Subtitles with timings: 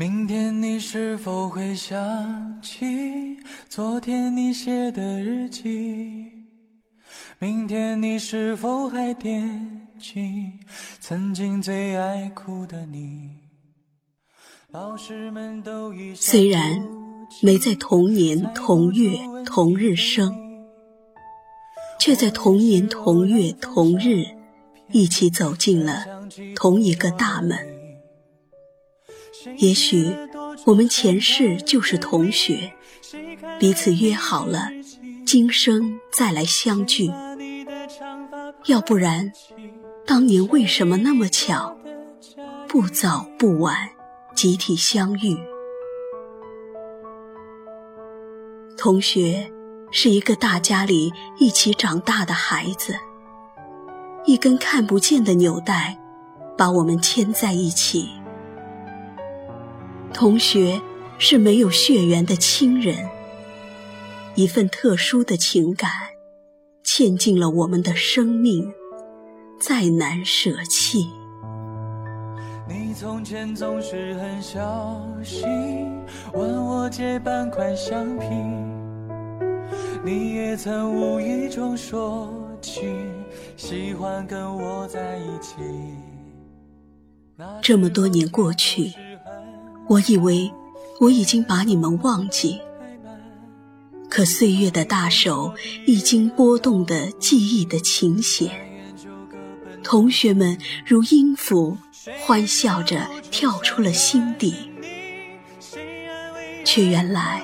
[0.00, 3.36] 明天你是否会想起
[3.68, 6.30] 昨天你写的日记？
[7.40, 10.52] 明天你是否还惦记
[11.00, 13.30] 曾经最爱哭的你？
[14.70, 16.80] 老师们都已虽然
[17.42, 20.32] 没在同年同月同日生，
[21.98, 24.24] 却在同年同月同日
[24.92, 26.04] 一起走进了
[26.54, 27.58] 同一个大门。
[29.58, 30.14] 也许
[30.64, 32.72] 我们前世就是同学，
[33.58, 34.68] 彼此约好了，
[35.26, 37.10] 今生再来相聚。
[38.66, 39.32] 要不然，
[40.06, 41.76] 当年为什么那么巧，
[42.66, 43.88] 不早不晚，
[44.34, 45.36] 集体相遇？
[48.76, 49.50] 同学
[49.90, 52.94] 是一个大家里一起长大的孩子，
[54.24, 55.98] 一根看不见的纽带，
[56.56, 58.08] 把我们牵在一起。
[60.12, 60.80] 同学
[61.18, 63.08] 是没有血缘的亲人，
[64.34, 65.90] 一份特殊的情感，
[66.84, 68.72] 嵌进了我们的生命，
[69.60, 71.08] 再难舍弃。
[72.68, 75.46] 你从前总是很小心，
[76.32, 78.26] 问我借半块橡皮，
[80.04, 82.28] 你也曾无意中说
[82.60, 82.82] 起
[83.56, 85.54] 喜欢跟我在一起。
[87.62, 88.92] 这么多年过去。
[89.88, 90.52] 我以为
[91.00, 92.60] 我已经把你们忘记，
[94.10, 95.54] 可岁月的大手
[95.86, 98.50] 已经拨动的记忆的琴弦，
[99.82, 101.78] 同学们如音符
[102.20, 104.54] 欢笑着跳出了心底，
[106.64, 107.42] 却原来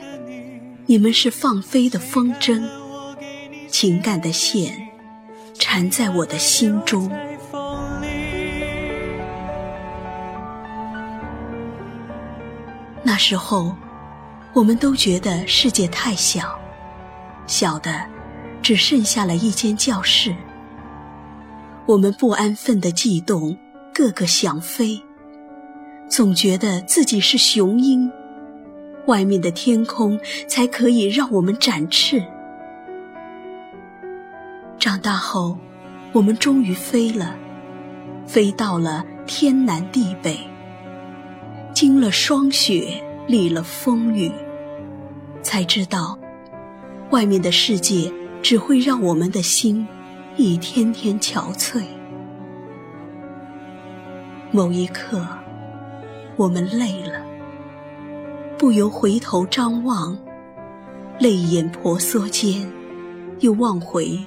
[0.84, 2.62] 你们是放飞的风筝，
[3.69, 4.89] 情感的线
[5.59, 7.11] 缠在我的心中。
[13.06, 13.77] 那时候，
[14.55, 16.58] 我们都觉得世界太小，
[17.47, 18.02] 小的
[18.62, 20.34] 只剩下了一间教室。
[21.84, 23.54] 我们不安分的悸动，
[23.92, 24.98] 个个想飞，
[26.09, 28.10] 总觉得自己是雄鹰，
[29.06, 32.25] 外面的天空才可以让我们展翅。
[34.78, 35.59] 长大后，
[36.12, 37.36] 我们终于飞了，
[38.26, 40.38] 飞到了天南地北。
[41.87, 44.33] 经了霜雪，历了风雨，
[45.43, 46.19] 才知道，
[47.11, 49.87] 外面的世界只会让我们的心
[50.39, 51.83] 一天天憔悴。
[54.50, 55.28] 某一刻，
[56.37, 57.22] 我们累了，
[58.56, 60.16] 不由回头张望，
[61.19, 62.66] 泪眼婆娑间，
[63.41, 64.19] 又望回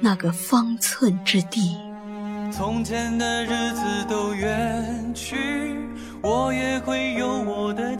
[0.00, 1.76] 那个方寸之地。
[2.52, 5.76] 从前的日子都远去。
[6.22, 7.96] 我也会有我的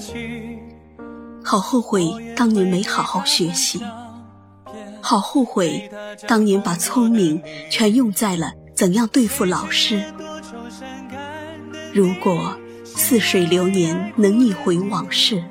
[1.43, 2.07] 好后悔
[2.37, 3.81] 当年没好好学习，
[5.01, 5.91] 好后悔
[6.29, 10.05] 当年把聪明全用在了怎样对付老师。
[11.95, 15.43] 如果似水流年能逆回往事，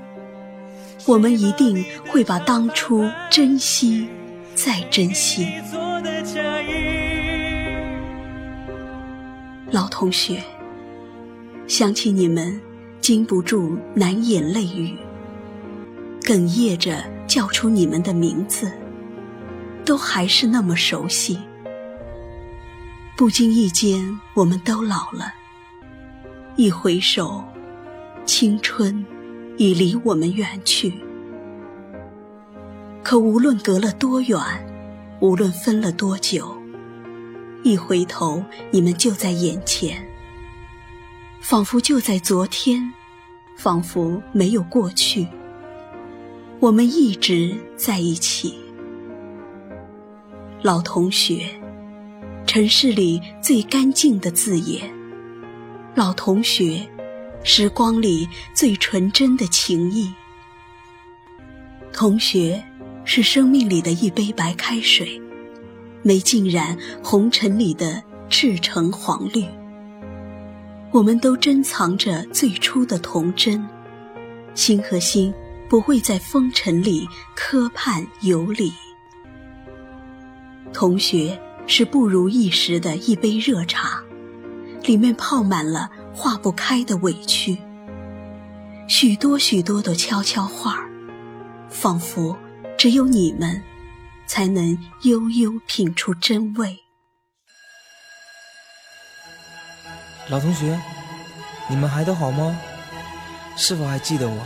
[1.07, 4.07] 我们一定会把当初珍惜
[4.53, 5.47] 再珍惜。
[9.71, 10.43] 老同学。
[11.67, 12.59] 想起你们，
[12.99, 14.97] 禁不住难掩泪雨，
[16.21, 18.71] 哽咽着叫出你们的名字，
[19.85, 21.39] 都还是那么熟悉。
[23.15, 25.33] 不经意间，我们都老了，
[26.55, 27.43] 一回首，
[28.25, 29.05] 青春
[29.57, 30.93] 已离我们远去。
[33.03, 34.39] 可无论隔了多远，
[35.19, 36.58] 无论分了多久，
[37.63, 40.05] 一回头，你们就在眼前。
[41.41, 42.93] 仿佛就在昨天，
[43.55, 45.27] 仿佛没有过去。
[46.59, 48.53] 我们一直在一起，
[50.61, 51.49] 老同学，
[52.45, 54.91] 城市里最干净的字眼。
[55.95, 56.85] 老同学，
[57.43, 60.13] 时光里最纯真的情谊。
[61.93, 62.61] 同学，
[63.05, 65.21] 是生命里的一杯白开水，
[66.01, 69.45] 没浸染红尘里的赤橙黄绿。
[70.91, 73.63] 我们都珍藏着最初的童真，
[74.55, 75.33] 心和心
[75.69, 78.71] 不会在风尘里磕绊游离。
[80.73, 84.01] 同学是不如意时的一杯热茶，
[84.83, 87.57] 里面泡满了化不开的委屈。
[88.87, 90.83] 许多许多的悄悄话
[91.69, 92.35] 仿佛
[92.75, 93.61] 只有你们
[94.29, 96.77] 才能悠悠品出真味。
[100.29, 100.79] 老同学，
[101.67, 102.55] 你们还都好吗？
[103.57, 104.45] 是否还记得我？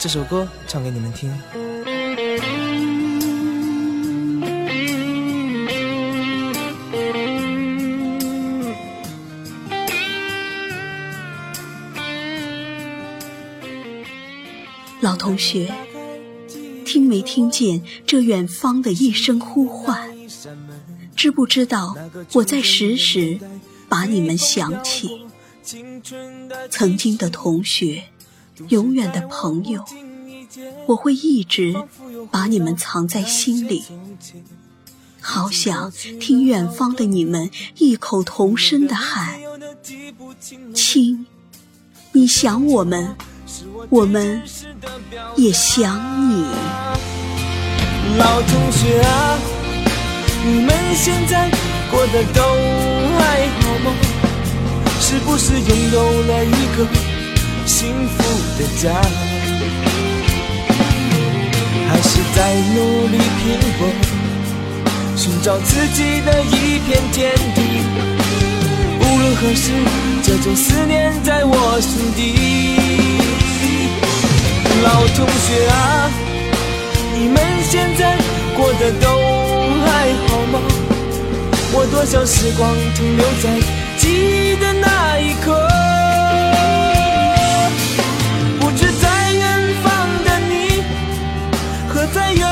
[0.00, 1.32] 这首歌唱给你们听。
[15.00, 15.72] 老同学，
[16.88, 20.10] 听没听见这远方的一声呼唤？
[21.14, 21.94] 知不知道
[22.32, 23.38] 我在时时
[23.90, 25.26] 把你们想起？
[26.70, 28.04] 曾经的同学，
[28.68, 29.84] 永远的朋友，
[30.86, 31.76] 我会一直
[32.30, 33.84] 把你们藏在心里。
[35.20, 39.38] 好想听远方的你们异口同声的喊
[40.74, 41.26] ：“亲，
[42.12, 43.14] 你想我们，
[43.88, 44.42] 我们
[45.36, 45.98] 也想
[46.30, 46.46] 你。”
[48.18, 49.38] 老同学啊，
[50.44, 51.50] 你们现在
[51.90, 52.42] 过得都
[53.18, 53.92] 还好吗？
[55.00, 56.86] 是不是拥有了一个
[57.66, 58.22] 幸福
[58.58, 59.00] 的家？
[61.88, 63.80] 还是在努力拼搏，
[65.16, 67.58] 寻找自己的一片天地？
[69.00, 69.72] 无论何时，
[70.22, 72.87] 这种思念在我心底。
[74.82, 76.10] 老同学啊，
[77.14, 77.36] 你们
[77.68, 78.16] 现在
[78.56, 79.06] 过得都
[79.84, 79.86] 还
[80.26, 80.60] 好吗？
[81.72, 83.60] 我多想时光停留在
[83.98, 85.46] 记忆的那一刻。
[88.60, 89.86] 不知在远方
[90.24, 90.52] 的你
[91.88, 92.42] 和在远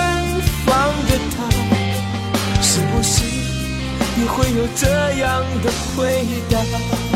[0.67, 0.75] 方
[1.08, 1.37] 的他，
[2.61, 3.25] 是不是
[4.19, 4.87] 也会有这
[5.20, 7.15] 样的回答？